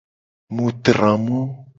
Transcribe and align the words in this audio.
Mu 0.55 0.67
tra 0.83 1.11
mo. 1.23 1.39